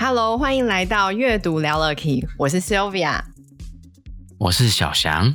[0.00, 3.20] Hello，欢迎来到阅读聊了 Key，我是 Sylvia，
[4.38, 5.34] 我是小翔。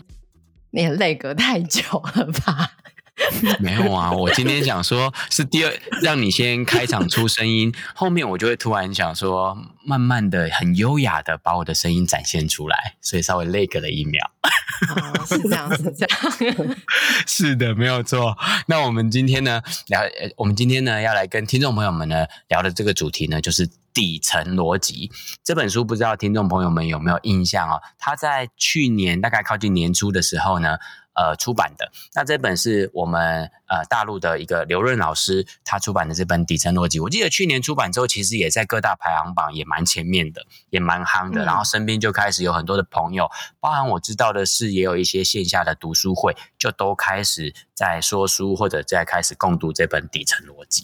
[0.71, 1.81] 你也累隔太久
[2.15, 2.71] 了吧？
[3.59, 14.31] 没有啊，我今天想说是第二，让你先开场出声音， 后面我就会突然想说，慢慢的、很优雅的把我的声音展现出来，所以稍微累隔了一秒。
[14.95, 16.75] 哦，是这样，是这样。
[17.27, 18.37] 是的，没有错。
[18.67, 20.01] 那我们今天呢聊，
[20.37, 23.69] 我们今天呢要来跟听众朋友们呢聊的这个主题呢，就是。
[23.93, 25.11] 底层逻辑
[25.43, 27.81] 这本书，不知道听众朋友们有没有印象哦？
[27.99, 30.77] 它在去年大概靠近年初的时候呢，
[31.13, 31.91] 呃，出版的。
[32.15, 36.99] 那这本是我们呃大陆的一个刘润老师他出版的这本《底层逻辑》。
[37.03, 41.45] 我记得去年出版之后，其实也在各大排行榜也蛮前面的，也蛮夯的。
[41.45, 50.81] 然后身边就开始有很多的朋友，包含我知道的是，也有一些线下的读书会，就都开始在说书或者在开始共读这本《底层逻辑》。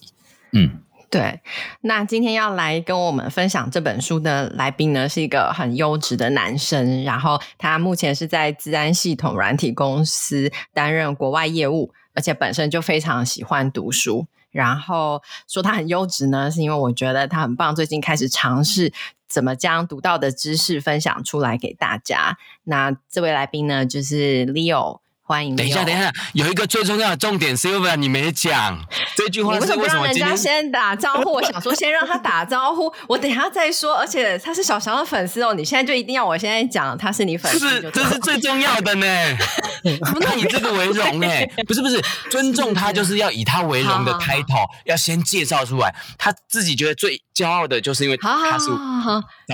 [0.53, 0.83] 嗯。
[1.09, 1.41] 对，
[1.81, 14.27] 那今天要来跟我们分享这本书的来宾呢，是一个很优质的男生，然后他目前是在资安系统软体公司担任国外业务，而且本身就非常喜欢读书。
[14.51, 18.93] 然后说他很优质呢，是因为我觉得他很棒，最近开始尝试
[19.27, 22.37] 怎么将读到的知识分享出来给大家。
[22.65, 24.99] 那这位来宾呢，就是 Leo。
[25.29, 25.55] 欢迎。
[25.55, 28.83] 等一下，等一下，有一个最重要的重点，Sylvia，你没讲
[29.15, 29.53] 这句话。
[29.53, 31.33] 你为什么不让人家先打招呼？
[31.33, 33.95] 我想说，先让他打招呼， 我等一下再说。
[33.95, 37.59] 而且他是小翔的粉丝哦，你现在就一定要我现在讲他是你粉丝？
[37.59, 39.05] 是，这是最重要的呢。
[40.19, 45.93] 那以这个为荣哎，不是不是，尊重他就是要以他为荣的 title，要先介绍出来。
[46.17, 48.65] 他自己觉得最骄傲的就是因为他是，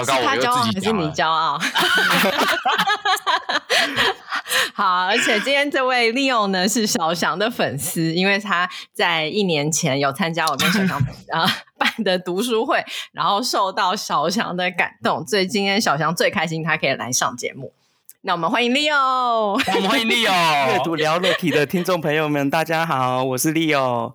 [0.03, 1.03] 糟糕，我又自己讲了。
[1.03, 1.59] 是你骄傲。
[4.73, 10.97] 好，而且今天这位利用呢是小翔的粉丝，因为他在一年前有参加我跟小翔
[11.29, 11.47] 啊
[11.77, 17.71] 办的读书会，然后受到小翔的感动，所以今天小翔最开心，他可以来上节目。
[18.27, 18.91] 那我们欢迎 Leo，
[19.53, 24.11] 我们欢迎 Leo，阅读聊了 Key 的听众朋友们，大家好，我是 Leo，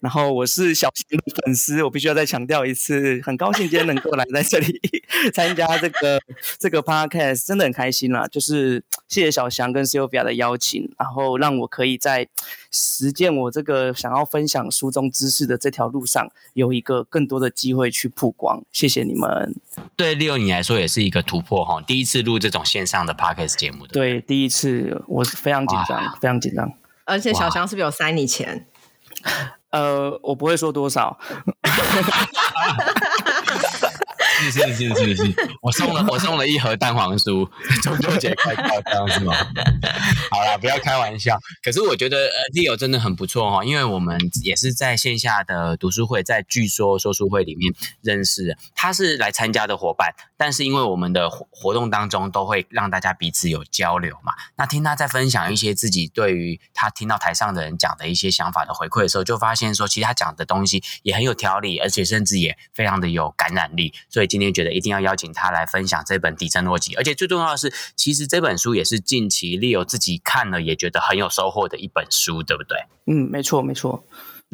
[0.00, 4.80] 然后我是小新的粉丝，我必须要再强调一次，很高兴今天能够来在这里
[5.32, 6.20] 参加这个
[6.58, 12.26] 这个 Podcast，真的很开心啦，就是谢谢小翔跟 Sylvia 的邀请，然后让我可以在
[12.72, 19.54] 实践我这个想要分享书中知识的这条路上，有一个更多的机会去曝光，谢谢你们。
[19.94, 23.51] 对 Leo 你来说也是一个突破哈，第一次录这种线上的 Podcast。
[23.56, 26.72] 节目的对，第一次我是非常紧张，非常紧张。
[27.04, 28.66] 而且小翔是不是有塞你钱？
[29.70, 31.18] 呃，我不会说多少。
[34.50, 37.48] 是是是是是， 我送了 我送了一盒蛋黄酥，
[37.82, 39.34] 中秋节快到，这样是吗？
[40.30, 41.38] 好啦，不要开玩笑。
[41.62, 47.72] 可是我觉得呃，Leo 真的很不错哈，因为我们也是在线下的读书会，在据说说书会里面
[48.02, 64.31] 认识，他是来参加的伙伴，但是因为我们的活活动当中都会让大家彼此有交流嘛，那听他在分享一些自己对于他听到台上的人讲的一些想法的回馈的时候，就发现说，其实他讲的东西也很有条理，而且甚至也非常的有感染力，所以。
[64.32, 72.78] 今天觉得一定要邀请他来分享这本底层逻辑，而且最重要的是，其实这本书也是近期 Leo 自己看了也觉得很有收获的一本书，对不对？
[73.04, 74.02] 嗯，没错，没错。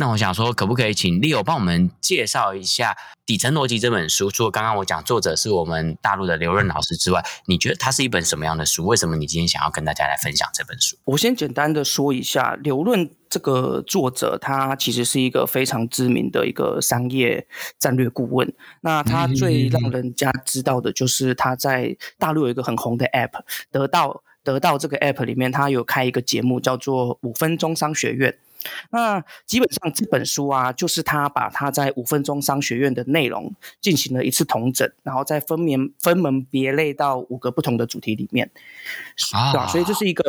[0.00, 2.92] 那我想说，可不可以请 Leo 帮我们介绍一下
[3.26, 4.30] 《底层逻辑》这本书？
[4.30, 8.86] 除了刚刚我讲作者是我们大陆的刘润老师之外，你觉得它是一本什么样的书？
[8.86, 10.96] 为什么你今天想要跟大家来分享这本书？
[11.04, 17.48] 我先简单的说一下，刘润这个作者，他其实是一个非常知名的一个商业
[17.80, 18.54] 战略顾问。
[18.82, 23.40] 那他最让人家知道的就是他在大陆有一个很红的 App，
[23.72, 28.30] 得到得到这个 App 里面，他有开一个节目叫做《五分钟商学院》。
[28.90, 38.50] 那基本上这本书啊，就是他把他在五分钟商学院的内容进行了一次统整，然后再分门分门别类到五个不同的主题里面，
[39.32, 39.66] 啊，对吧？
[39.66, 40.24] 所以这是一个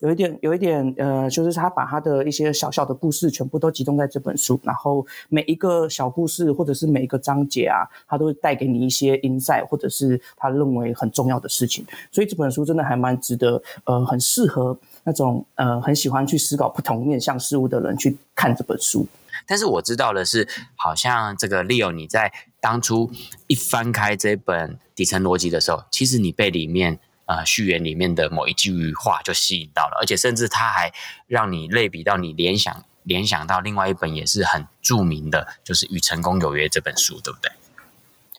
[0.00, 14.78] 有一点有一点呃，就是他把他的一些小小的故事全部都集中在这本书，然后每一个小故事或者是每一个章节啊，他都会带给你一些 insight，或者是他认为很重要的事情，所以这本书真的还蛮值得，呃，很适合。
[15.04, 19.06] 那种呃很喜欢去思考不同面向事物的人去看这本书。
[19.46, 23.10] 但是我知道的是，好像这个 Leo 你在当初
[23.46, 30.92] 一翻开这本底层逻辑的时候，其实你被里面呃序言里面的某一句话就吸引到了，而且甚至他还
[31.26, 37.50] 让你类比到你联想联想到另外一本也是很著名的，就是《与成功有约》这本书，对不对？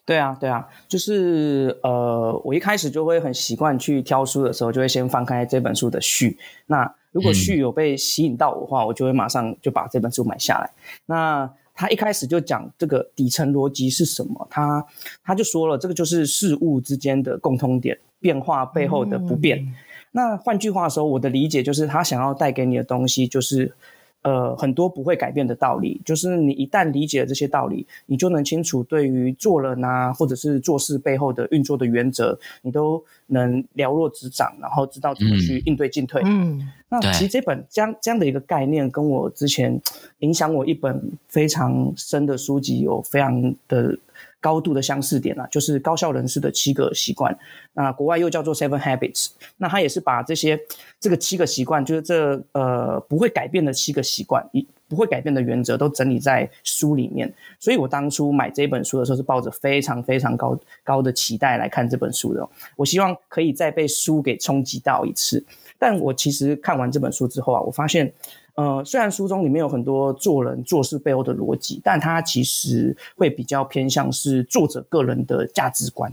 [0.06, 6.38] 对啊，对啊，就是呃，我一开始就会很习惯去挑书的时候，就会先翻开这本书的序。
[6.68, 10.70] 那如果序有被吸引到我的话，嗯、我就会马上就把这本书买下来。
[11.08, 14.48] 那他一开始就讲这个底层逻辑是什么？
[14.50, 14.86] 他
[15.24, 19.58] 他就说了，这个就是事物之间的共通点，变化背后的不变。
[19.58, 19.74] 嗯、
[20.12, 23.74] 那换句话说，我的理解就是，他想要带给你的东西就是。
[24.26, 36.24] 呃，很多不会改变的道理，就是你一旦理解了这些道理，你就能清楚对于做人啊，或者是做事背后的运作的原则，你都能了若指掌，然后知道怎么去应对进退。
[36.26, 39.80] 嗯，那其实这本这样这样的一个概念，跟我之前
[40.20, 43.96] 影响我一本非常深的书籍有非常的。
[44.46, 47.36] 高度的相似点啊，就是高效人士的七个习惯，
[47.74, 49.30] 那国外又叫做 Seven Habits。
[49.58, 50.60] 那他也是把这些
[51.00, 57.34] 这个七个习惯，就是这呃不会改变的七个习惯，一不会改变的原则，都整理在书里面。
[57.60, 62.48] 所以我当初买这本书的时候，是抱着非常非常高高的期待来看这本书的。
[62.76, 65.44] 我希望可以再被书给冲击到一次。
[65.80, 68.14] 但我其实看完这本书之后啊，我发现。
[68.56, 76.12] 呃，虽然书中里面有很多做人做事背后的逻辑，但它其实会比较偏向是作者个人的价值观。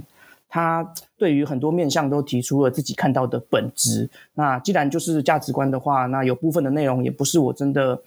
[0.49, 0.87] 他
[1.17, 4.11] 对于很多面向都提出了自己看到的本质。
[4.35, 7.99] 那既然就是价值观的话，那有部分的内容也不是我真的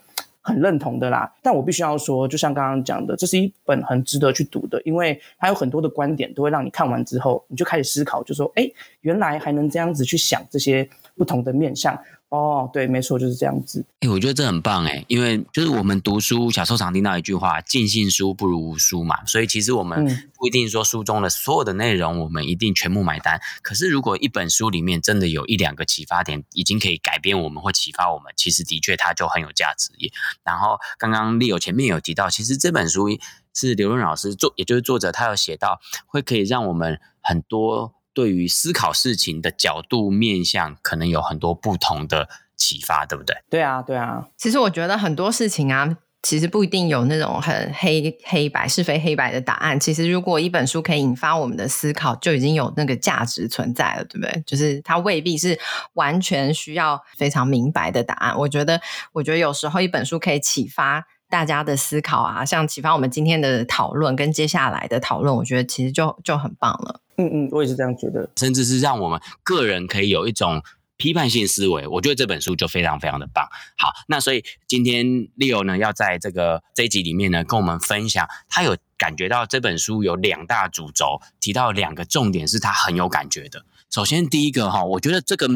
[0.42, 1.34] 很认同的啦。
[1.42, 8.70] 但我必须要说，就像刚刚讲的，这是一本很值得去读的，因为它有很多的观点都会让你看完之后，你就开始思考，就说：哎，
[9.02, 11.98] 原来还能这样子去想这些不同的面向。
[12.36, 13.86] 哦，对，没错，就是这样子。
[14.02, 20.06] 哎，我觉得这很棒哎，因为就是我们读书，小时候常听到一句话“尽信书不如无书”嘛，所以其实我们
[20.38, 23.40] 不一定说书中的所有的内容我们一定全部买单。
[23.62, 30.12] 可是如果一本书里面真的有一两个启发点，已经可以改变我们或启发我们，其实的确它就很有价值耶。
[30.44, 33.08] 然后刚刚 Leo 前面有提到，其实这本书
[33.54, 37.95] 是刘润老师作，也就是作者，他有写到会可以让我们很多。
[38.16, 43.36] 对于思考事情的角度面向，可能有很多不同的启发，对不对？
[43.50, 44.26] 对啊，对啊。
[44.38, 49.78] 其实我觉得很多事情啊，其实不一定有那种很黑黑白是非黑白的答案。
[49.78, 54.44] 其实如果一本书可以引发我们的思考，就已经有那个价值存在了，对不对？
[54.46, 55.60] 就是它未必是
[55.94, 58.36] 完全需要非常明白的答案。
[58.40, 58.80] 我觉得，
[59.12, 67.02] 我觉得有时候一本书可以启发大家的思考啊，像启发我们今天的讨论跟接下来的讨论，我觉得其实就就很棒了。
[67.18, 70.62] 嗯嗯，我也是这样觉得，甚至是让我们个人可以有一种
[70.98, 73.48] 批判性思维，我觉得这本书就非常非常的棒。
[73.78, 75.06] 好，那所以今天
[75.38, 83.66] Leo 呢，要在这个这一集里面呢，跟我们分享，他有感觉到这本书有两大主轴，提到两个重点是他很有感觉的。
[83.90, 85.48] 首先第一个哈，我觉得这个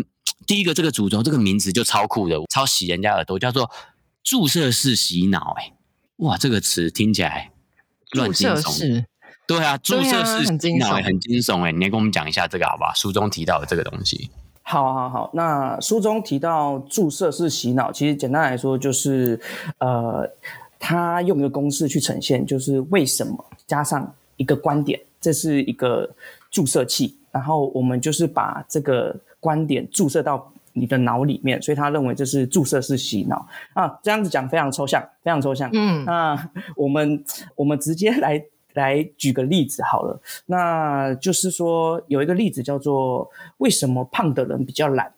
[0.47, 3.69] 第一个这个主轴这个名词就超酷的，超洗人家耳朵，叫做
[4.29, 5.55] 注射式洗脑。
[5.57, 5.73] 哎，
[6.17, 7.49] 哇，这个词听起来
[8.11, 9.03] 乱惊悚。
[9.47, 12.93] 对啊，注射式洗脑也很惊悚哎，你来跟我们讲一下这个好不好？
[12.93, 14.29] 书中提到的这个东西。
[14.61, 15.31] 好，好，好。
[15.33, 19.41] 那书中提到注射式洗脑，其实简单来说就是，
[19.79, 20.29] 呃，
[20.77, 26.07] 他用一个公式去呈现，就是为什么加上一个观点，这是一个
[26.51, 33.99] 注射器，然后我们就是把这个观点注射到你的脑里面，所以他认为这是注射式洗脑啊。
[34.01, 35.69] 这样子讲非常抽象，非常抽象。
[35.73, 37.23] 嗯，那我们
[37.55, 38.43] 我们直接来。
[38.75, 45.11] 来举个例子好了，那就是说有一个例子叫做为什么胖的人比较懒？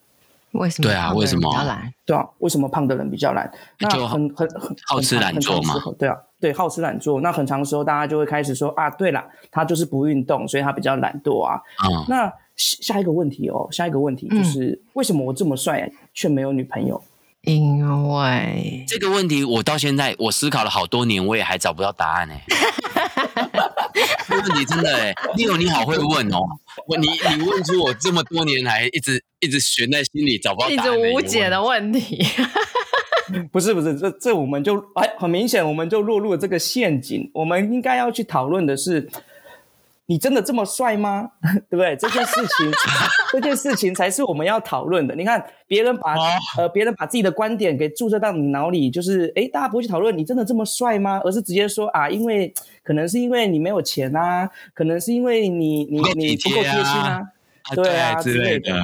[0.52, 0.88] 为什么？
[0.88, 1.94] 对啊，为什么比较懒？
[2.06, 3.52] 对啊，为什么胖的人比较懒？
[3.78, 5.74] 那很很很好吃懒做嘛？
[5.98, 7.20] 对啊，对，好吃懒做。
[7.20, 11.62] 那很长时候大家就会开始说啊，对了，他就是不运动，所以他比较懒惰啊。
[11.88, 12.04] 嗯。
[12.08, 17.00] 那下一个问题哦，下一个问题就是、嗯、为什么我这么帅却没有女朋友？
[17.42, 22.34] 因为这个问题我到现在我思考了好多年，我也还找不到答案呢。
[24.28, 26.38] 这问题真的哎，Leo 你好会问哦，
[26.86, 32.24] 我你你问出我这么多年来一直一直悬在心里找不到答案，一直无解的问题。
[33.50, 37.30] 不是不是，这这我们就哎，很明显我们就落入了这个陷阱。
[37.34, 39.08] 我们应该要去讨论的是。
[40.06, 41.30] 你真的这么帅吗？
[41.70, 41.96] 对不对？
[41.96, 42.70] 这件事情，
[43.32, 45.14] 这件事情才是我们要讨论的。
[45.14, 46.14] 你看，别人把
[46.58, 51.22] 呃，别人把自己的观点给注射到你脑里，就是哎，大家不会去讨论你真的这么帅吗？
[51.24, 57.22] 而是直接说啊，因为可能是因为你没有钱啊，可能是因为你你你不够贴心啊，
[57.74, 58.74] 对啊之类的，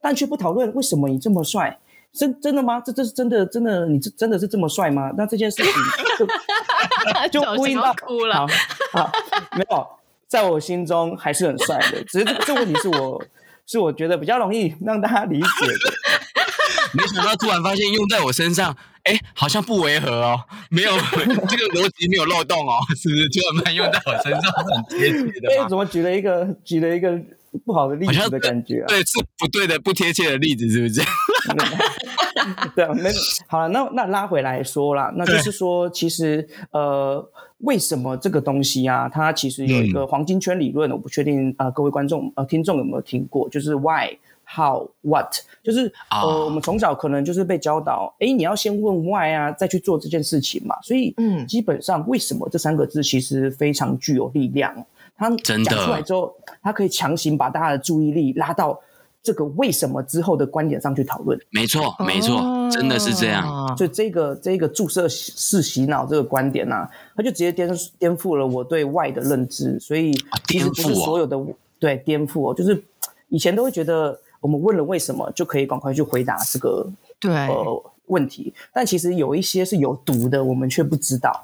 [0.00, 1.76] 但却不讨论为什么你这么帅。
[2.12, 2.80] 真真的吗？
[2.80, 3.86] 这这是真的真的？
[3.86, 5.10] 你这真的是这么帅吗？
[5.16, 5.72] 那这件事情
[7.30, 8.34] 就 就呼应到哭了。
[8.36, 8.46] 好，
[8.92, 9.12] 好，
[9.56, 9.86] 没有，
[10.26, 12.02] 在我心中还是很帅的。
[12.04, 13.22] 只是这这问题是我
[13.66, 15.72] 是我觉得比较容易让大家理解的。
[16.94, 23.28] 没想到突然发现用在我身上，哎，好像不违和哦，没有这个逻辑没有漏洞哦，是不是？
[23.28, 25.50] 突然用在我身上是很贴切的。
[25.52, 27.10] 哎，怎么举了一个举了一个
[27.64, 28.86] 不好的例子的感觉啊？
[28.88, 31.00] 对，是不对的，不贴切的例子，是不是？
[32.74, 33.10] 对啊，没
[33.46, 37.22] 好了，那那拉回来说啦，那就是说，其实呃，
[37.58, 43.48] 为什么这个东西啊，它其实有一个黄金圈理论，嗯、我不确定啊、呃，各位观众呃听众有没有听过？
[43.48, 50.76] 就是 why、how、what，就是呃，哦、我们从小可能就是被教导，哎，你要先问 why 啊，再去做这件事情嘛。
[50.82, 54.86] 所以，嗯，基本上为什么这三个字其实非常具有力量，
[55.18, 56.32] 它讲出来之后，
[56.62, 58.80] 他可以强行把大家的注意力拉到。
[59.20, 63.76] 这个为什么之后的观点上去讨论，没错，没错，哦、真的是这样。
[63.76, 69.78] 所以这个这个注射式洗脑这个观点呢、啊，它就直接颠颠覆了我对 why 的认知。
[69.80, 70.12] 所以
[70.46, 71.46] 其实不是所有的、哦、
[71.80, 72.82] 对颠覆哦，就是
[73.28, 76.88] 以前都会觉得我们问了为什么就可以赶快去回答这个
[77.20, 81.42] 对呃问题，但其实有一些是有毒的，我们却不知道。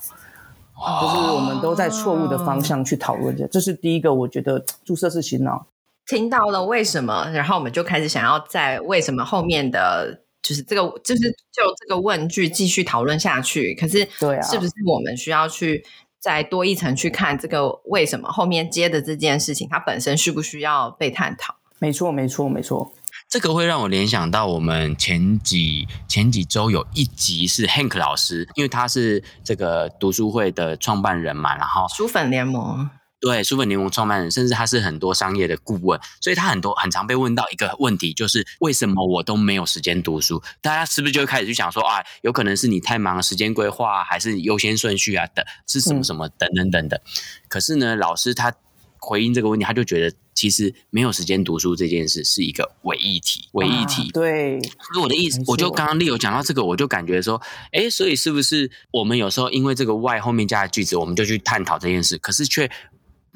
[0.76, 5.66] 哦、就是我们都在错误的方向去讨论这，这是第一个，我觉得注射式洗脑。
[6.06, 13.74] 听到了为什么，然后我们就开始想要在为什么后面的，就是这个，就是就这个问句继续讨论下去。
[13.74, 15.82] 可是，对啊，是不是我们需要去
[16.20, 21.54] 再多一层去看这个为什么后面接的这件事情，它本身需不需要被探讨？
[21.78, 22.92] 没错，没错，没错。
[23.34, 32.88] 这个会让我联想到我们前几前几周有一集是 Hank 老师，因为他是这个读书会的创办人嘛，然后书粉联盟。
[33.20, 40.40] 对，书粉联盟创办人，甚至他是很多商业的顾问，所以他很多很常被问到一个问题，就是为什么我都没有时间读书？
[40.62, 46.96] 大家是不是就开始去想说啊，有可能是你太忙，时间规划还是优先顺序啊等，是什么什么等等等等。
[47.00, 47.10] 嗯、
[47.48, 48.54] 可是呢，老师他
[49.04, 54.10] 回应这个问题，他就觉得其实没有时间读书这件事是一个伪议题，伪议题。
[54.12, 57.40] 对，所以我的意思，我就刚刚 Leo 讲到这个，我就感觉说，
[57.72, 62.70] 哎，所以是不是我们有时候因为这个 why 后面加的句子，我们就去探讨这件事，可是却。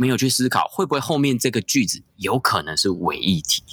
[0.00, 3.64] 没有去思考会不会后面这个句子有可能是伪议题，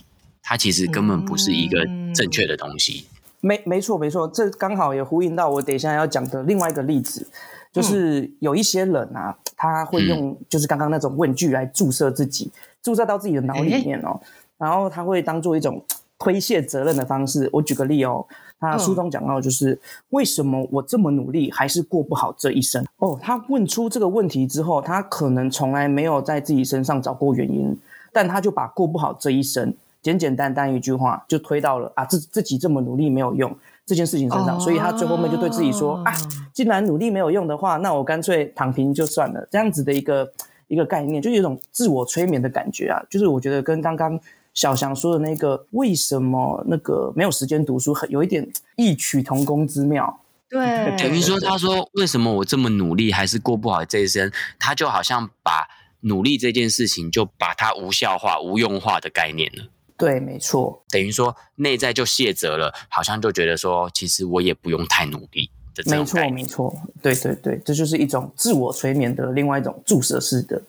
[0.42, 1.86] 它其实根本不是一个
[2.16, 3.06] 正确的东西。
[3.06, 7.30] 嗯、没没错没错，这刚好也呼应到我等一下要讲的另外一个例子，
[7.76, 12.52] 就是有一些人啊，他会用就是刚刚那种问句来注射自己，嗯、
[12.82, 14.18] 注射到自己的脑里面哦，
[14.58, 15.84] 然后他会当做一种
[16.18, 17.50] 推卸责任的方式。
[17.52, 18.26] 我举个例哦。
[18.58, 19.78] 他书中讲到，就是
[20.12, 22.84] 为什么我这么努力还是过不好这一生？
[22.98, 27.78] 哦，他问出这个问题之后，他可能从来没有在自己身上找过原因，
[28.14, 33.54] 但他就把过不好这一生，简简单单一句话就推到了啊，自自己这么努力没有用
[33.86, 36.14] 这件事情身上，所以他最后面就对自己说啊，
[36.54, 40.32] 既然努力没有用的话，那我干脆躺平就算了，这样子的一个
[40.68, 44.20] 一个概念，就有一种自我催眠的感觉啊，就是我觉得跟刚刚。
[44.56, 50.22] 小翔说的那个为什么那个没有时间读书，很有一点异曲同工之妙。
[50.48, 55.68] 对，等于说他说为什么我这么努力还是过不好这一生，他就好像把
[56.00, 59.66] 努力这件事情就把它无效化、无用化的概念了。
[59.98, 65.50] 对，没错，等于说内在就卸责了，好像就觉得说其实我也不用太努力。
[65.88, 70.62] 没错，没错，对对对，这就是一种自我催眠的另外一种注射式的。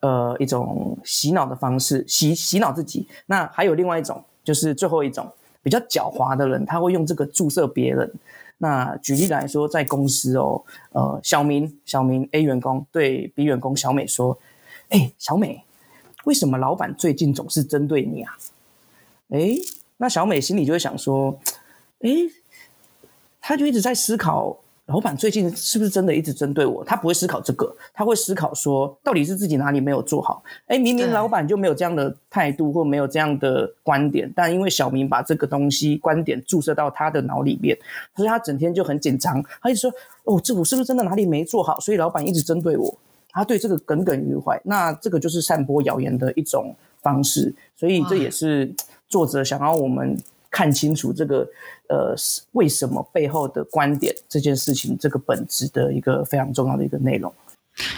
[0.00, 3.08] 呃，一种洗脑的方式，洗洗脑自己。
[3.24, 5.26] 那还有另外一种，就是最后一种
[5.62, 8.12] 比较狡猾的人，他会用这个注射别人。
[8.58, 14.38] 那举例来说，在公司哦，呃，小明，小明 A 员工对 B 员工小美说
[14.90, 15.64] ：“哎，小美，
[16.24, 18.36] 为什么老板最近总是针对你啊？”
[19.34, 19.50] 哎，
[19.96, 21.36] 那小美心里就会想说
[22.02, 22.10] ：“哎，
[23.40, 26.84] 她就一直在思考。”老板最近是不是真的一直针对我？
[26.84, 30.44] 她不会思考这个，她会思考说，到底是自己哪里没有做好？
[30.66, 37.76] 哎，明明老板就没有这样的态度或没有这样的观点，但因为小明把这个东西观点注射到他的脑里面，
[38.14, 39.90] 所以他整天就很紧张，他就说
[40.24, 42.94] ：“哦，这我是不是真的哪里没做好？”所以老板一直针对我，
[43.30, 44.60] 他对这个耿耿于怀。
[44.64, 48.70] 那这个就是散播谣言的一种方式，所以这也是
[49.14, 50.18] 作者想要我们。
[50.56, 51.44] 看清楚这个
[51.88, 52.14] 呃，
[52.52, 57.34] 为什么背后的观点这件事情，这个本质的一个非常重要的一个内容。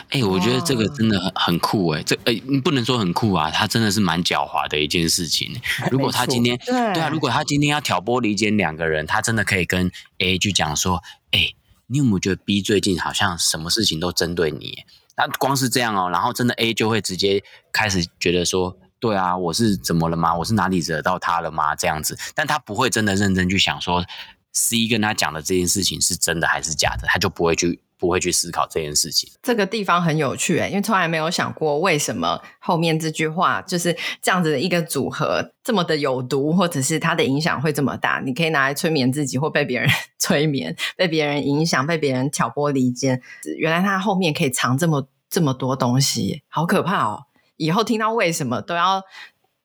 [0.09, 5.55] 哎、欸，我觉得这个真的很很酷哎、欸，这哎、欸，不能说很酷啊，他真的是蛮狡猾的一件事情。
[5.93, 11.57] 如果他今天对啊，如果他今天要挑拨离间两个人，他真的可以跟 A 去讲说，哎、欸，
[11.89, 14.79] 你有没有觉得 B 最近好像什么事情都针对你？
[15.15, 18.79] 他光是这样哦，然后真的 A 就会直接开始觉得说。
[19.07, 20.35] 对啊，我是怎么了吗？
[20.35, 21.75] 我是哪里惹到他了吗？
[21.77, 24.05] 这样子，但他不会真的认真去想说
[24.53, 27.81] ，C 跟他讲的这件事情是真的还是假的，他就不会去。
[27.99, 38.21] 不会去思考这件事情，这个地方很有趣诶，因为从来没有想过为什么后面这句话就是这样子的一个组合这么的有毒，或者是它的影响会这么大。
[38.23, 39.89] 你可以拿来催眠自己，或被别人
[40.21, 43.23] 催眠，被别人影响，被别人挑拨离间。
[43.57, 47.23] 原来它后面可以藏这么这么多东西，好可怕哦！
[47.57, 49.03] 以后听到为什么都要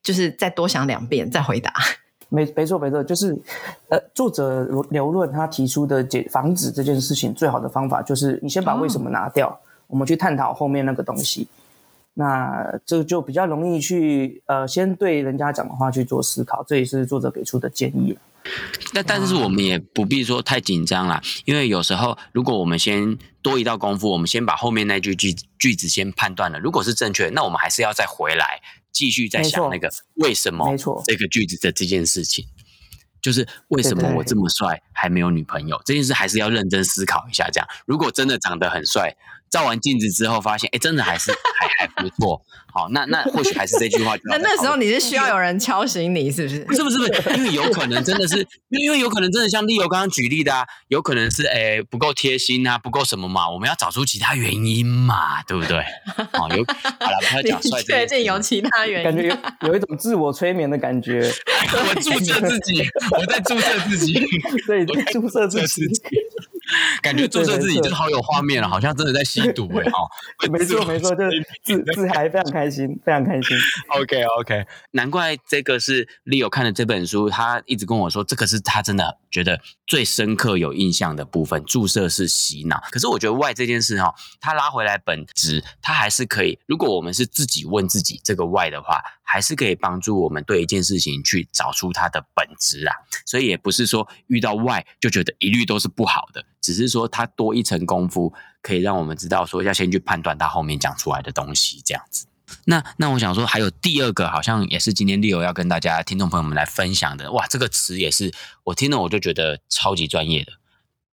[0.02, 1.72] 就是再多想两遍再回答。
[2.28, 3.38] 没没错没错，就是，
[3.90, 9.58] 呃，作者刘润他提出的解防止这件事情最好的方法就是你先把为什么拿掉，哦、
[9.88, 11.46] 我们去探讨后面那个东西，
[12.14, 18.16] 那这就比较容易去呃先对人家讲的话去做思考，这也是作者给出的建议。
[18.92, 28.60] 那但是我们也不必说太紧张啦，因为有时候如果我们先多一道功夫，我们先把后面那句句句子先判断了，如果是正确，那我们还是要再回来。
[28.92, 32.44] 继续再想那个为什么这个句子的这件事情，
[33.22, 37.48] 就是为什么我这么帅还没有女朋友这件事，还是要认真思考一下。
[37.50, 39.16] 这样，如果真的长得很帅，
[39.52, 42.40] 照完镜子之后发现，哎，真的还是还还不错。
[42.74, 44.16] 好，那那或许还是这句话。
[44.24, 46.64] 那那时候你是需要有人敲醒你，是不是？
[46.64, 48.38] 不是不是不是，因为有可能真的是，
[48.70, 55.84] 因为因为有可能真的像 Leo 刚刚举例的啊，有可能是哎不够贴心啊，不够什么嘛，我们要找出其他原因嘛，对不对？
[56.32, 59.28] 好，有好了，不要讲帅，确定有其他原因，感觉
[59.60, 61.30] 有有一种自我催眠的感觉。
[61.72, 64.14] 我注射自己，我在注射自己，
[64.66, 65.84] 对，注射自己。
[67.02, 70.08] 感觉注射自己就好有画面了，好像真的在吸毒哎、欸、哦，
[70.50, 73.56] 没错 没错，就是自 自嗨，非常开心，非常开心。
[73.88, 81.64] OK OK，难怪这个是 Leo 看的这本书，他一直跟我说，这个是他真的觉得最深刻、有印象的部分。
[81.64, 86.58] 注射是洗脑，可是我觉得 why 这件事哈，他拉回来本质，他还是可以。
[86.66, 92.94] 如果我们是自己问自己这个 why 的话，还是可以帮助我们对一件事情去找出它的本质啊。
[93.24, 96.44] 所以也不是说遇到 why 就觉得一律都是不好的。
[96.60, 98.32] 只是说，它多一层功夫，
[98.62, 102.26] 可以让我们知道说要先去判断它后面讲出来的东西，这样子。
[102.66, 107.32] 那那我想说，还有第二个，好像也是今天 Leo 要跟大家听众朋友们来分享的。
[107.32, 108.30] 哇，这个词也是
[108.64, 110.52] 我听了我就觉得超级专业的，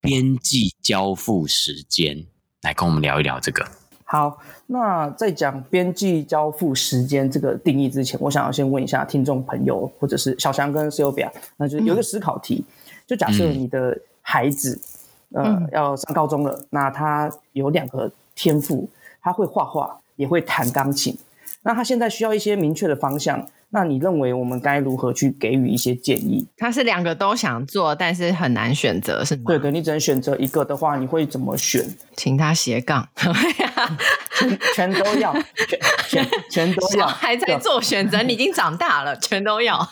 [0.01, 2.25] 边际交付时间，
[2.61, 3.65] 来跟我们聊一聊这个。
[4.03, 12.73] 好，那在讲边际交付时间这个定义之前，我想要先问一下听众朋友，或者是小翔跟 Sylvia，那就有一个思考题，嗯、
[13.07, 14.79] 就假设你的孩子。
[15.33, 18.89] 呃，要上高中了，嗯、那他有两个天赋，
[19.21, 21.17] 他会画画，也会弹钢琴。
[21.61, 26.47] 那他现在需要一些明确的方向，那你认为我们该如何去给予一些建议？
[26.57, 29.43] 他是两个都想做，但是很难选择，是吗？
[29.45, 31.85] 对对，你只能选择一个的话，你会怎么选？
[32.15, 33.05] 请他斜杠，
[34.33, 35.33] 全全都要，
[35.67, 37.05] 全全全都要。
[37.05, 39.85] 还在做选择，你已经长大了，全都要，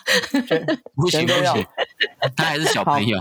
[0.47, 0.65] 全
[1.11, 1.53] 全都要。
[2.35, 3.19] 他还是小朋友。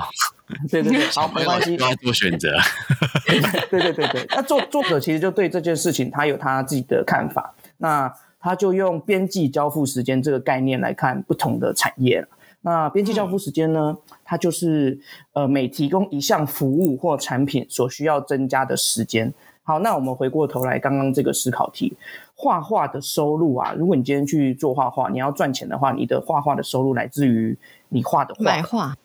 [0.70, 2.50] 对对对，好，没关系， 要做选择。
[3.70, 7.54] 对对对对，那作作者其实就对这件事情，他有他自己的看法。
[7.78, 12.24] 那他就用边际交付时间这个概念来看不同的产业。
[12.62, 14.98] 那边际交付时间呢，它就是
[15.32, 19.32] 呃每提供一项服务或产品所需要增加的时间。
[19.62, 21.96] 好，那我们回过头来，刚刚这个思考题，
[22.35, 27.56] 画画的收入啊，如果你今天去做画画，你要赚钱的话，你的画画的收入来自于
[27.88, 28.44] 你画的画。
[28.44, 28.96] 卖画。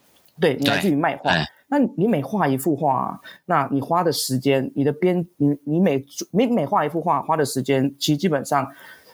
[0.42, 1.32] 对，你来自于卖画，
[1.68, 8.70] 那你每画一幅画啊，那你花的时间，你的编，你你每每每画一幅画花的时间，其实基本上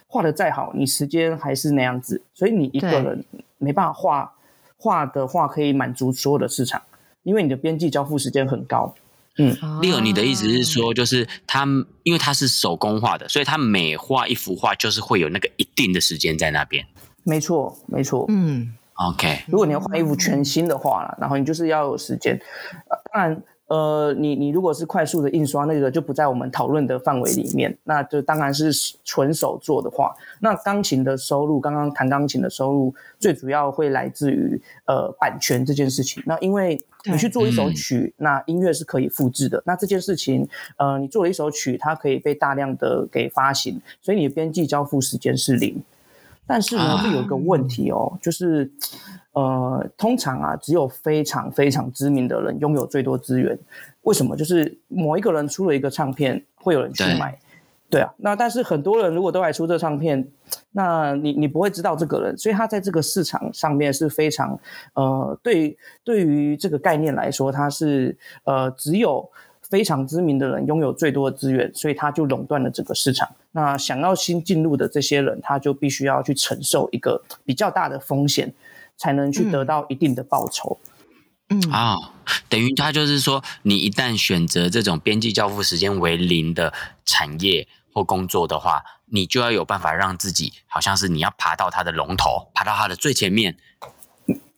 [0.07, 3.23] 画的再好，你时间还是那样子，所以你一个人
[3.59, 4.33] 没办法画
[4.77, 6.81] 画的话，可以满足所有的市场，
[7.21, 8.95] 因为你的边际交付时间很高。
[9.37, 11.63] 嗯，Leo，你的意思是说，就是他
[12.01, 16.83] 因为他是手工画的，所以他每画一幅画，就是会有那个一定的时间在那边。
[17.23, 18.73] 没错，没错，嗯。
[18.97, 22.35] OK，如果你要换一幅全新的画了，然后你就是要有时间。
[22.89, 27.77] 呃，当然，呃，你你如果是快速的印刷，那个就不在我们讨论的范围里面。
[27.83, 28.71] 那就当然是
[29.03, 30.15] 纯手做的话。
[30.39, 36.23] 那钢琴的收入，刚刚弹钢琴的收入，最主要会来自于呃版权这件事情。
[36.25, 39.61] 那因为你去做一首曲，那音乐是可以复制的。
[39.63, 45.79] 那这件事情，呃，你做了一首曲，它可以被大量的给发行，所以你的边际交付时间是零。
[46.47, 48.71] 但是呢，这有一个问题哦，就是，
[49.33, 53.57] 呃，通常啊，只有非常非常知名的人拥有最多资源。
[54.03, 54.35] 为什么？
[54.35, 57.37] 就是某一个人出了一个唱片，会有人去买，
[57.89, 58.13] 对，对啊。
[58.17, 60.25] 那但是很多人如果都来出这唱片，
[60.71, 64.57] 那你你不会知道这个人，所以他在这个市场上面是非常，
[64.93, 69.29] 呃，对，对于这个概念来说，他是呃只有。
[69.69, 73.27] 非常知名的人拥有最多的资源，所以他就垄断了整个市场。
[73.57, 78.53] 那想要新进入的这些人，他就必须要去承受一个比较大的风险，
[78.95, 80.79] 才能去得到一定的报酬。
[81.49, 82.11] 嗯啊、哦，
[82.47, 86.71] 等于他就是说，你一旦选择这种边际交付时间为零的
[87.03, 93.57] 产业或工作的话，你就要有办法让自己好像是你要爬到它的龙头，爬到它的最前面。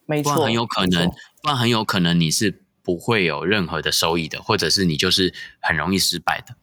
[0.06, 1.10] 没错，不然很有可能，
[1.42, 6.56] 不然很有可能你是不会有任何的收益的，或者是你就是很容易失败的。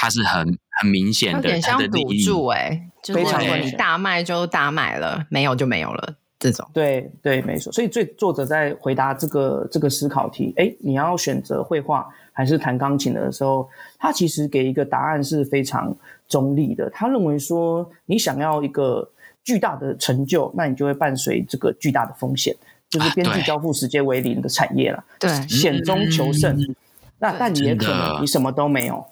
[0.00, 0.46] 它是很
[0.80, 6.14] 很明显的，有点像赌注哎、欸，就是如果你大卖就大卖了，没有就没有了。
[6.38, 15.92] 这种对对没错，所以最作者在回答这个这个思考题，哎，你要选择绘画还是弹钢琴的时候，他其实给一个答案是非常
[16.28, 16.88] 中立的。
[16.90, 19.10] 他认为说，你想要一个
[19.42, 22.54] 巨大的成就，那你就会伴随这个巨大的风险，
[22.88, 25.02] 就是边际交付时间为零的产业了。
[25.18, 26.56] 对，险中求胜。
[26.56, 26.76] 嗯、
[27.18, 29.04] 那但你也可能你什么都没有。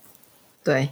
[0.66, 0.90] 对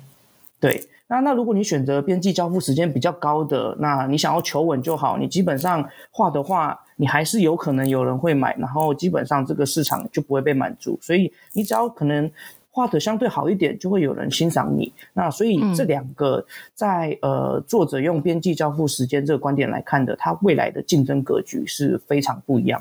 [0.59, 0.89] 对。
[1.07, 12.29] 那那如果你选择边际交付时间比较高的，那你想要求稳就好，你基本上画的话，你还是有可能有人会买，然后基本上这个市场就不会被满足，所以你只要可能
[12.71, 14.91] 画的相对好一点，就会有人欣赏你。
[15.13, 22.81] 那所以这两个在、嗯、呃作者用边际交付时间这个观点来看的，它未来的竞争格局是非常不一样。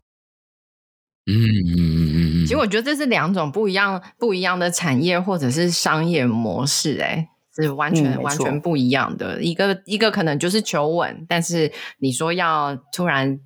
[1.26, 7.30] 嗯嗯嗯嗯，其实我觉得这是两种不一样不一样的产业或者是商业模式、欸，哎。
[7.56, 13.40] 是完全、嗯、完全不一样的，一个一个可能就是求稳，但是你说要突然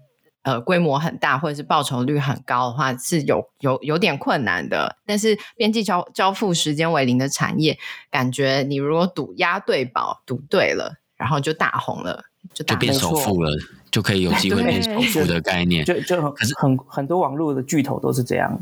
[0.44, 4.96] 呃规模很大或者是报酬率很高的话，是有有有点困难的。
[5.06, 7.78] 但是边际交交付时间为零的产业，
[8.10, 13.52] 感觉你如果赌押对宝赌对了，然后就大红了，就大就变首富了，
[13.92, 15.86] 就可以有机会变首富的概念。
[15.86, 18.60] 就就很可是很很多网络的巨头都是这样。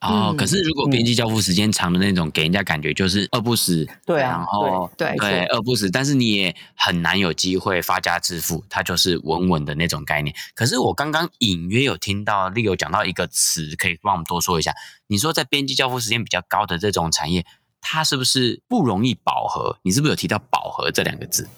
[0.00, 10.32] 哦，可是如果边际交付时间长的那种，给人家感觉就是饿不死，对啊，然后对对饿不死，但是你也很难有机会发家致富，它就是稳稳的那种概念。
[10.54, 14.72] 可是我刚刚隐约有听到 Leo 讲到一个词，可以帮我们多说一下。
[15.08, 17.44] 你说在边际交付时间比较高的这种产业，
[17.80, 19.78] 它是不是不容易饱和？
[19.82, 21.48] 你是不是有提到饱和这两个字？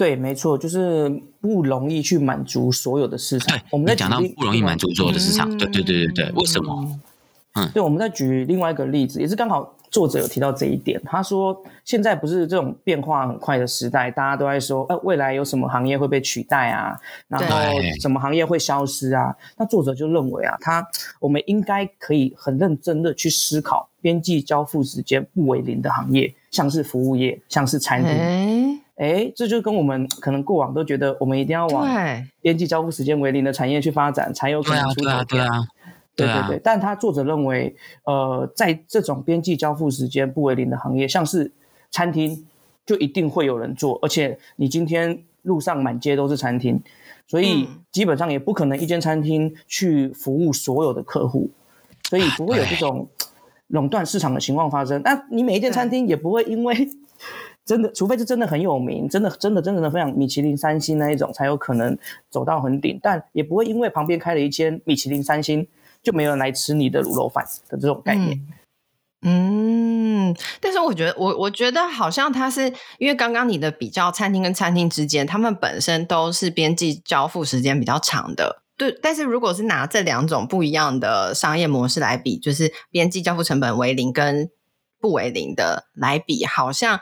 [0.00, 1.10] 对，没错，就是
[1.42, 3.54] 不容易去满足所有的市场。
[3.54, 6.98] 对，我们在讲到不容易满足所有的市场，对对对对对，为什么？
[7.54, 10.98] 嗯，对，我们再举另外一个例子，也是刚好作者有提到这一点。
[11.04, 16.98] 他说，现在不是这种变化很快的时代，大家都在说，呃，未来有什么行业会被取代啊？
[17.28, 17.46] 然后
[18.00, 19.36] 什么行业会消失啊？
[19.58, 20.82] 那作者就认为啊，他
[21.18, 28.79] 我们应该可以很认真的去思考，边际交付时间不为零的行业，像是服务业，像是餐厅。
[29.00, 31.86] 哎，这就跟我们可能过往都觉得，我们一定要往
[32.42, 35.04] 边际交付时间为零的产业去发展，才有可能出头。
[35.04, 35.46] 对啊，对啊。
[35.46, 35.66] 对啊
[36.16, 41.50] 对对对，但他作者认为，呃，在这种边际交付时间不为零的行业，像是
[41.90, 42.46] 餐厅，
[42.84, 46.82] 就一定会有人做，而且你今天路上满街都是餐厅，
[47.26, 51.48] 所以基本上也不可能一间餐厅去服务所有的客户，
[52.10, 53.08] 所以不会有这种
[53.68, 55.00] 垄断市场的情况发生。
[55.02, 56.86] 那你每一间餐厅也不会因为
[57.64, 61.96] 真的，除非是真的很有名，真的真的真的非常米其林三星那一种，才有可能
[62.30, 65.66] 走到很顶，但也不会因为旁边开了一间米其林三星。
[66.02, 68.40] 就没有人来吃你的卤肉饭的这种概念。
[69.20, 78.62] 嗯，嗯，但是我觉得，我我觉得好像它是因为刚刚你的比较，餐厅跟餐厅之间，他们本身都是边际交付时间比较长的。
[78.78, 84.48] 对，但是如果是拿这两种不一样的商业模式来比，就是边际交付成本为零跟
[85.02, 86.98] 不为零的来比，好像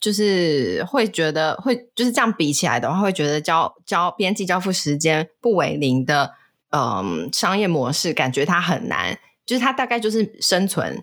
[0.00, 6.34] 就是会觉得会就是这样比起来的话，会觉得交交边际交付时间不为零的。
[6.72, 11.02] 嗯，商业模式感觉它很难，就是它大概就是生存，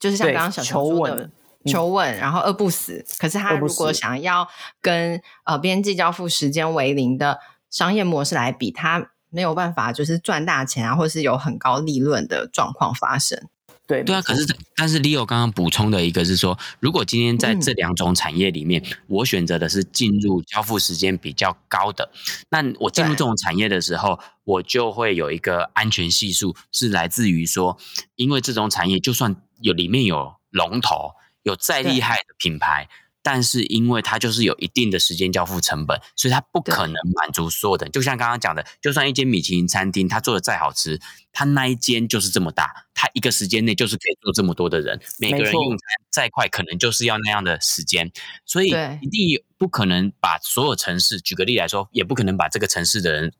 [0.00, 1.30] 就是像刚刚小球说的
[1.66, 3.04] 求稳，然后饿不死。
[3.18, 4.48] 可是他如果想要
[4.80, 13.38] 跟呃边际交付时间为零的商业模式来比，他没有办法就是赚大钱啊，或是有很高利润的状况发生。
[13.86, 14.44] 对对啊，可是
[14.74, 22.10] 但是 Leo 刚刚补充的一个是说，如果今天在这两种产业里面，嗯、我选择的是进入交付时间比较高的，
[22.50, 27.78] 那我进入这种产业的时候，我就会有一个安全系数，是来自于说，
[28.16, 31.12] 因为这种产业就算有里面有龙头，
[31.44, 32.88] 有再厉害的品牌。
[33.26, 37.90] 但是因为它就是有一定的时间交付成本，所以它不可能满足所有的人。
[37.90, 41.00] 就像刚刚讲的，就算一间米其林餐厅，它做的再好吃，
[41.32, 48.12] 它那一间就是这么大，它一个时间内就是可以做这么多的人，每个人用餐再快，可能就是要那样的时间，
[48.44, 53.32] 所以一定不可能把所有城市，举个例来说，也不可能把这个城市的人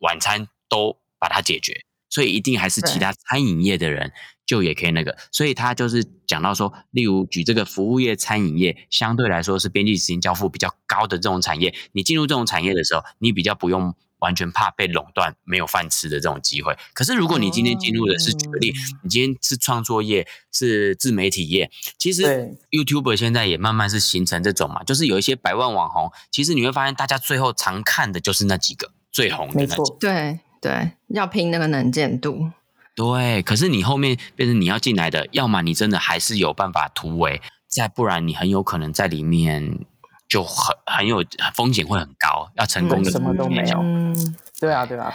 [0.00, 1.86] 晚餐都把它解决。
[2.10, 4.12] 所以一定还是其他餐饮业的人
[4.44, 5.16] 就也可以那个。
[5.32, 13.94] 所以他就是讲到说，例如举这个服务业、餐饮业，相对来说是边际时间交付比较高的这种产业，你进入这种产业的时候，你比较不用。
[14.20, 16.76] 完全怕被垄断，没有饭吃的这种机会。
[16.92, 18.70] 可是，如果你今天进入的是，举个例，
[19.02, 29.96] 你今天是创作业，是自媒体业，其实 YouTuber 现在也慢慢是形成这种嘛，就是有一些百万网红，其实你会发现，大家最后常看的就是那几个最红的那几个。
[29.98, 32.50] 对对，要拼那个能见度。
[32.94, 39.86] 对，可是你后面变成你要进来的，要么你真的还是有办法突围，再不然你很有可能在里面。
[40.28, 41.24] 就很很有
[41.56, 43.80] 风险，会很高，要成功的什么都没有。
[43.80, 45.12] 嗯，对啊，对啊。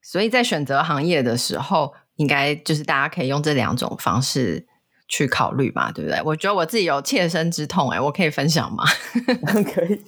[0.00, 4.66] 所以在选择行业的时候，应该就是大家可以用这两种方式。
[5.08, 6.20] 去考虑嘛，对不对？
[6.22, 8.84] 我觉得我自己有切身之痛，哎，我可以分享吗？
[9.72, 9.98] 可以，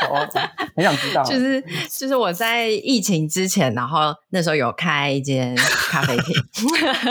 [0.00, 0.28] 好啊，
[0.76, 1.22] 很想知道。
[1.28, 6.34] 就是就是我在疫情之前，然后那时候有开一间咖啡厅。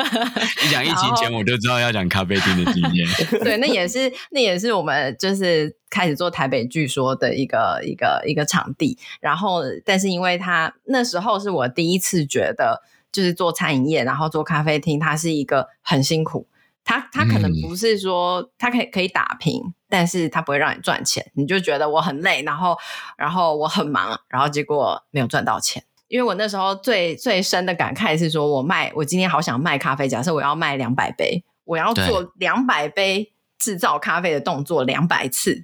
[0.64, 3.08] 你讲疫情前，我就知道要讲咖啡厅的经验。
[3.44, 8.98] 对，那也是那也是我们就是开始做台北据说的一个一个一个场地。
[9.20, 16.48] 然后，但是因为他那时候是我第一次觉得，就是做餐饮业，然后做咖啡厅，它是一个很辛苦。
[16.84, 22.78] 他他可能不是说他可以可以打平，但是他不会让你赚钱，你就觉得我很累，然后
[23.18, 25.84] 然后我很忙，然后结果没有赚到钱。
[26.10, 35.64] 因为我那时候最最深的感慨是说，我卖我今天好想卖咖啡，假设我要卖两百杯，我要做两百杯制造咖啡的动作两百次，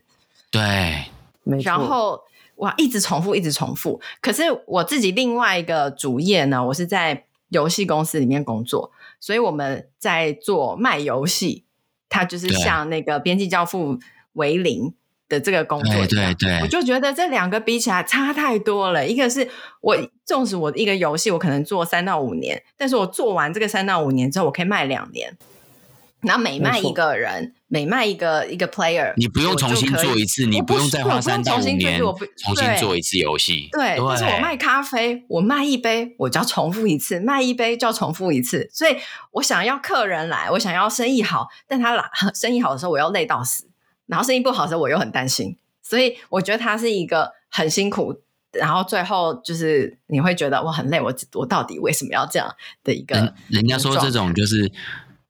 [0.50, 1.06] 对，
[1.44, 2.22] 没错然后
[2.56, 4.02] 哇一直重复一直重复。
[4.22, 8.92] 可是我自己另外一个主业呢，我是在游戏公司里面工作。
[9.20, 11.66] 所以我们在做卖游戏，
[12.08, 14.00] 它就是像那个边际交付
[14.34, 14.94] 为零
[15.28, 15.94] 的这个工作。
[15.94, 19.08] 对对对，我就觉得这两个比起来差太多了。
[19.08, 19.50] 一个是
[19.82, 25.38] 我纵使我一个游戏，我可能做三到五年，但是我做完这个三到五年之后，我可以卖两年。
[26.22, 33.70] 然后每卖一个人，每卖一个一个 player，你不用重新做一次，你不用再花三到五年重新做一次游戏。
[33.72, 38.70] 对，但是我卖咖啡，我卖一杯，我就要重复一次，卖一杯就要重复一次。
[38.74, 38.98] 所以
[39.32, 42.04] 我想要客人来，我想要生意好，但他来
[42.36, 43.68] 生意好的时候，我又累到死；
[44.08, 45.56] 然后生意不好的时候，我又很担心。
[45.82, 48.14] 所以我觉得他是一个很辛苦，
[48.52, 52.54] 然后最后就是你会觉得我很累，我我到底为什么要这样
[52.84, 53.34] 的一个人？
[53.48, 54.70] 人家说这种就是。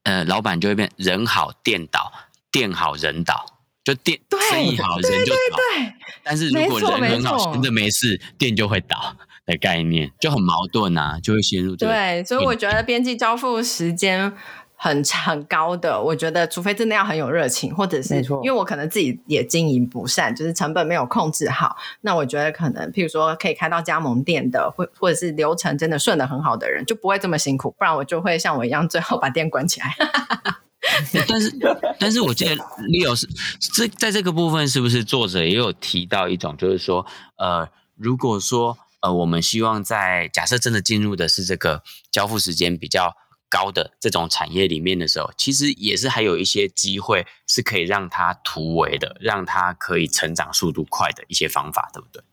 [0.09, 2.11] 呃，老板就会变人好店倒，
[2.51, 3.45] 店好人倒，
[3.83, 4.19] 就店
[4.49, 5.35] 生意好人就倒。
[5.35, 5.93] 对对对，
[6.23, 11.91] 但是如果人很好，真的没事，店就会倒 的概念就很矛盾啊，就会陷入这个。
[11.91, 14.33] 对，所以我觉得编辑交付时间。
[14.81, 29.93] 很很高的，我觉得，除非真的要很有热情，或者是因为我可能自己也经营不善，就是成本没有控制好，那我觉得可能，譬如说可以开到加盟店的，或或者是流程真的顺的很好的人，就不会这么辛苦，不然我就会像我一样，最后把店关起来。
[31.27, 31.53] 但是，
[31.99, 33.27] 但是我记得 Leo 是
[33.59, 37.05] 这在这个部分，是不是作者也有提到一种，就是说，
[37.37, 43.13] 呃，如果说呃，我们希望在假设真的进入的是这个交付时间比较。
[43.49, 52.23] 高的这种产业里面的时候，其实也是还有一些机会是可以让它突围的，让它可以成长速度快的一些方法，对不对？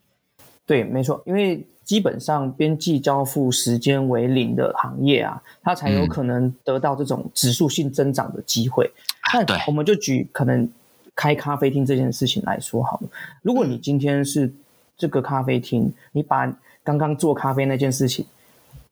[0.67, 8.91] 对，没错，因为基本上边际交付时间为零的行业啊，它才有可能得到这种指数性增长的机会。
[9.33, 10.69] 那、嗯、我们就举可能
[11.15, 13.09] 开咖啡厅这件事情来说好了，
[13.43, 14.53] 如果你今天是
[14.99, 16.53] 这个咖啡厅，你把
[16.83, 18.27] 刚刚做咖啡那件事情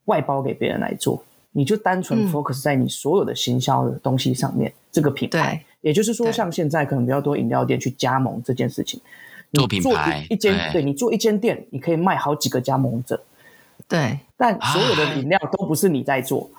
[0.04, 1.24] 外包给别人来做。
[1.56, 9.00] 你就单纯 focus 在你所有的行销的东西上面，嗯、这个品牌，也就是说，像现在可能比较多饮料店去加盟这件事情，
[9.52, 13.22] 做品牌，一间，对，你做一间店，你可以卖好几个加盟者，
[13.86, 16.50] 对，但所有的饮料都不是你在做，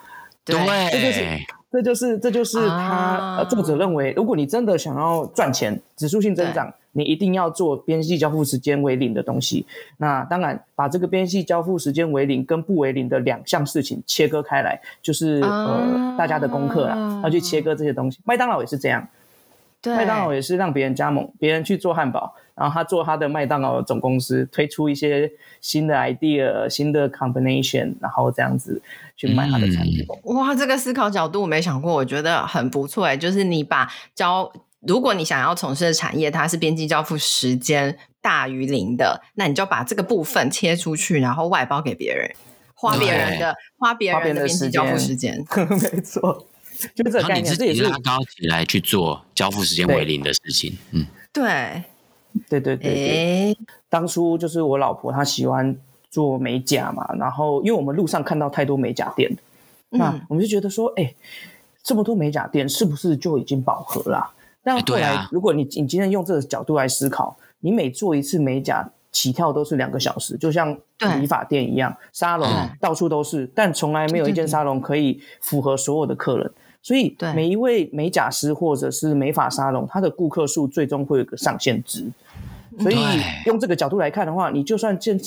[0.46, 0.56] 对，
[0.90, 1.40] 这就是，
[1.82, 6.74] 这就是，这就是他作者认为，如果你真的想要赚钱，指数性增长。
[6.98, 9.66] 你一定要做边际交付时间为零的东西。
[9.98, 18.18] 那当然，把这个边际交付时间为零跟不为零的两项事情切割开来，就是、啊、呃大家的功课啦，要去切割这些东西。
[18.24, 19.06] 麦当劳也是这样，
[19.82, 28.82] 对，麦当劳也是让别人加盟，别人去做汉堡，然后他做他的麦当劳总公司，推出一些新的 idea、新的 combination，然后这样子
[29.16, 30.06] 去卖他的产品。
[30.24, 34.52] 嗯、哇，这个思考角度我没想过，我觉得很不错哎，就是你把交。
[34.88, 42.30] 如果你想要从事的产业，它是边际交付时间大于零的，那你就把这个部分切出去，然后外包给别人，
[42.76, 45.44] 花别人的花别人的边际交付时间。
[45.92, 46.46] 没错，
[46.94, 50.78] 就这个概念，这也是拉高起来去做交付时间为零的事情。
[50.92, 51.82] 嗯，对，
[52.50, 53.58] 对对对对。
[53.90, 55.76] 当初就是我老婆她喜欢
[56.10, 59.32] 做美甲嘛，然后因为我们路上看到太多美甲店，
[59.92, 61.14] 嗯、那我们就觉得说，哎，
[61.84, 64.32] 这么多美甲店是不是就已经饱和了？
[64.64, 70.76] 但后来，如果你你今天用这个角度来思考，你每做一次美甲，起跳都是两个小时，就像
[71.20, 76.52] 理发店一样，沙龙到处都是，但从来没有一间沙龙可以符合所有的客人。
[76.86, 82.06] 所以，每一位美甲师或者是美发沙龙，他的顾客数最终会有个上限值。
[82.78, 82.98] 所以，
[83.48, 85.20] 用这个角度来看的话，你就算进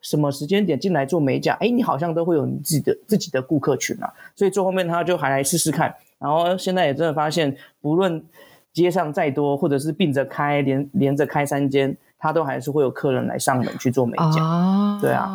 [0.00, 4.10] 什么时间点进来做美甲，哎，你好像都会有你自己的自己的顾客群啊。
[4.34, 5.94] 所以，最后面他就还来试试看。
[6.18, 8.24] 然后，现在也真的发现，不论
[8.72, 14.42] 街上再多，或者是并着开连连着开三间，他都还是会有客人来上门去做美甲。
[14.42, 15.28] 哦，对啊，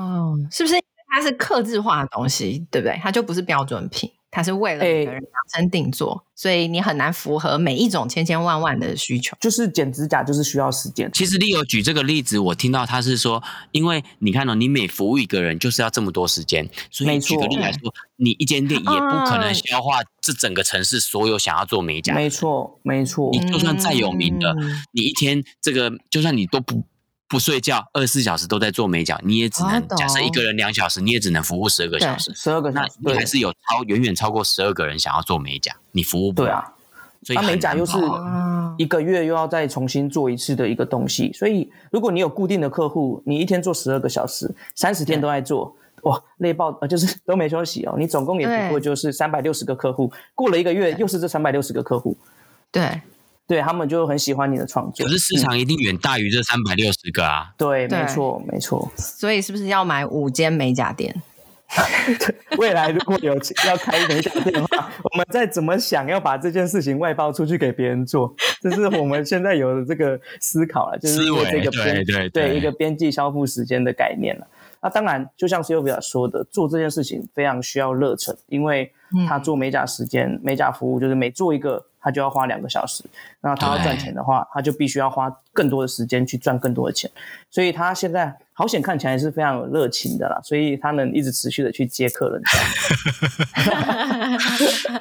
[0.50, 0.74] 是不是
[1.08, 3.00] 它是客制化的东西，对不对？
[3.04, 4.10] 它就不是标准品。
[4.30, 9.36] 它是为了每个人量身定做，欸，所以你很难符合每一种千千万万的需求。
[9.40, 11.10] 就是剪指甲，就是需要时间。
[11.14, 22.14] 其实 Leo 举这个例子，我听到他是说，因为你看哦，你每服务一个人就是要这么多时间，所以举个例来说，你一间店也不可能消化这整个城市所有想要做美甲。
[22.14, 23.30] 没错，没错。
[23.32, 26.84] 你就算再有名的，嗯，你一天这个就算你都不。
[27.30, 32.34] 不睡觉，二十四小时都在做美甲，你也只能假设一个人两小时，你也只能服务十二个小时。
[32.34, 36.48] 十二个小时，那你还是有超远远超过十二个人想要做美甲，你服务不了。
[36.48, 36.74] 对啊，
[37.24, 37.98] 所以他美甲又是
[38.78, 47.96] 一个月又要再重新做一次的一个东西，所以如果你有固定的客户，你一天做十二个小时，三十天都在做，哇，累爆，呃，就是 都没休息哦。
[47.98, 52.16] 你总共也不过就是三百六十个客户，过了一个月又是这三百六十个客户，
[52.72, 53.02] 对。
[53.48, 57.54] 对，他们就很喜欢你的创作，可是市场一定远大于这三百六十个啊！
[57.58, 58.92] 对，没错，没错。
[58.98, 61.16] 所以是不是要买五间美甲店？
[62.58, 74.48] 未来如果有要开美甲店的话， 我们再怎么想要把这件事情外包出去给别人做， 这是我们现在有的这个思考了，就是这个边对对对，对一个边际消费时间的概念了。
[74.82, 78.92] 那当然，就像 Sylvia 说的，做这件事情非常需要热忱，因为
[79.28, 81.86] 他做美甲时间、嗯、美甲服务就是每做一个。
[82.08, 83.04] 他就要花两个小时，
[83.42, 87.12] 那他要赚钱的话，他就必须要花更多的时间去赚更多的钱。
[87.52, 92.42] 所以他现在好险看起来是非常有热情的啦，所以他能一直持续的去接客人。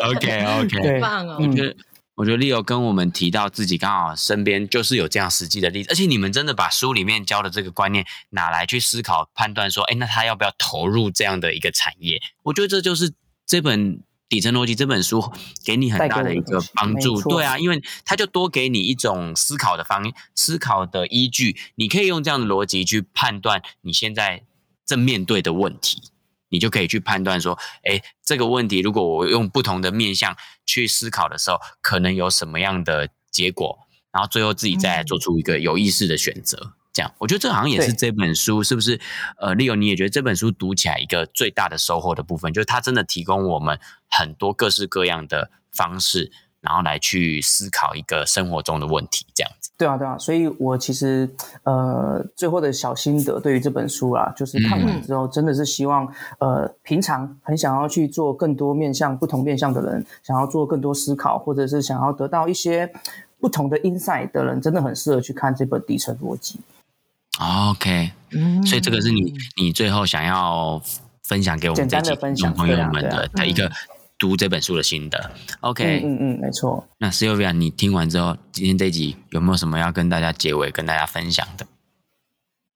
[0.00, 1.36] OK OK， 对，棒哦！
[1.38, 1.76] 我觉得，
[2.16, 12.20] 我觉得 Leo 跟我们提到自己刚好身边就是有这样实际的例子，而且你们真的把书里面教的这个观念拿来去思考判断，说，哎，那他要不要投入这样的一个产业？
[12.42, 13.12] 我觉得这就是
[13.46, 14.02] 这本。
[14.28, 15.32] 底层逻辑这本书
[15.64, 24.44] 给你很大的一个帮助，对啊，因为它就多给你一种思考的方思考的依据，你可以用这样的逻辑去判断你现在
[24.84, 26.02] 正面对的问题，
[26.48, 33.78] 你就可以去判断说，哎，这个问题如果我用不同的面向去思考的时候，可能有什么样的结果，
[34.12, 36.75] 然后最后自己再来做出一个有意识的选择。
[36.96, 38.98] 嗯这样，我觉得这好像也是这本书，是不是？
[39.38, 43.78] 呃，Leo，你也觉得这本书读起来一个最大的收获的部分，就是它真的提供我们
[44.08, 46.32] 很多各式各样的方式，
[46.62, 49.70] 然后来去思考一个生活中的问题，这样子。
[49.76, 50.16] 对啊，对啊。
[50.16, 51.28] 所以我其实
[51.64, 56.06] 呃，最后的小心得对于这本书啊，就是看完之后，真的是希望、
[56.38, 62.90] 嗯、呃，平常很想要去做更多面向、不同面向的人，想要做更多思考，或者是想要得到一些
[63.38, 66.58] 不同的 insight 的人，真的很适合去看这本《底层逻辑》。
[67.38, 68.10] OK，
[68.64, 70.80] 所以这个是你你最后想要
[71.24, 73.70] 分享给我们这几种朋友们的的一个
[74.18, 75.30] 读这本书的心得。
[75.60, 76.88] OK，嗯嗯，没错。
[76.98, 81.66] 那 Sylvia，你听完之后，今天这集有没有什么要跟大家结尾、跟大家分享的？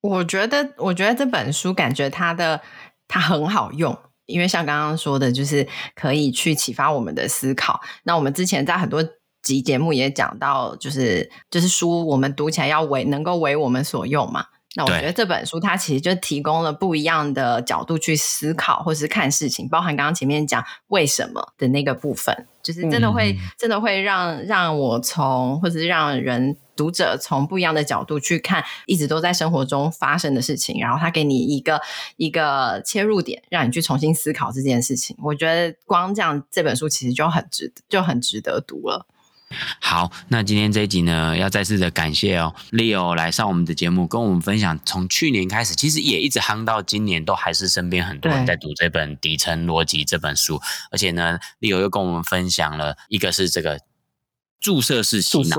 [0.01, 2.61] 我觉得，我觉得这本书感觉它的
[3.07, 7.81] 它很好用，因为像刚刚说的，就是可以去启发我们的思考。
[8.03, 9.03] 那我们之前在很多
[9.41, 14.45] 集节目也讲到，就是就是书我们读起来要为能够为我们所用嘛。
[14.73, 31.81] 那我觉得这本书它其实就提供了不一样的角度去思考或是看事情，包含刚刚前面讲为什么的那个部分，就是真的会、嗯、真的会让让我从或者是让人读者从不一样的角度去看一直都在生活中发生的事情，然后他给你一个
[32.15, 35.17] 一个切入点，让你去重新思考这件事情。
[35.21, 39.05] 我觉得光这样这本书其实就很值得就很值得读了。
[39.79, 50.59] 好，那今天这一集呢，要再次的感谢哦，Leo 来上我们的节目，跟我们分享从去年开始，其实也一直夯到今年，都还是身边很多人在读这本《底层逻辑》这本书，
[50.91, 53.79] 而且呢，Leo 又跟我们分享了一个是这个
[54.61, 55.57] 注射式洗脑，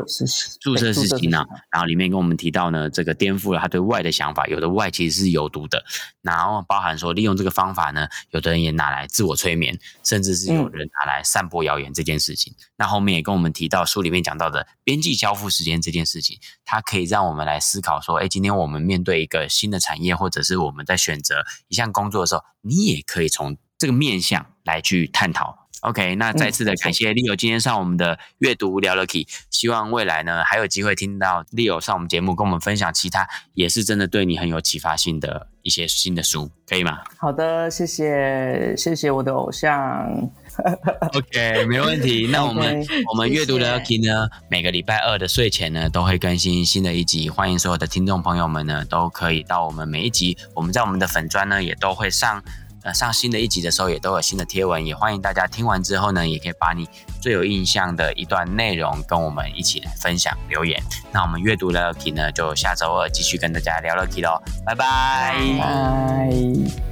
[0.60, 5.84] 注射式洗脑，然后里面跟我们提到呢，这个颠覆了他对外的想法，有的外其实是有毒的，
[6.22, 12.52] 然后包含说利用这个方法呢，有的人也拿来自我催眠，甚至是有人拿来散播谣言这件事情。
[12.56, 25.61] 嗯、那后面也跟我们提到书里面讲到的边际交付时间这件事情，它可以让我们来思考说，哎，今天我们面对一个新的产业，或者是我们在选择一项工作的时候，你也可以从这个面向来去探讨。
[25.82, 37.00] OK，那再次的感谢 Leo 今天上我们的阅读聊了 Key，希望未来呢还有机会听到 Leo 上我们节目，跟我们分享其他也是真的对你很有启发性的一些新的书，可以吗？
[37.18, 40.30] 好的，谢谢，谢谢我的偶像。
[41.16, 42.28] OK，没问题。
[42.30, 52.40] 那我们 okay, 我们阅读聊了 Key 呢，谢谢每个礼拜二的睡前呢都会更新新的一集，欢迎所有的听众朋友们呢都可以到我们每一集，我们在我们的粉专呢也都会上。
[52.82, 56.88] 呃，上新的一集的时候，也都有新的贴文，也欢迎大家听完之后呢，也可以把你
[57.20, 60.82] 最有印象的一段内容跟我们一起来分享留言。
[61.12, 66.91] 那我们阅读 Lucky 呢，就下周二继续跟大家聊 Lucky 喽，拜拜。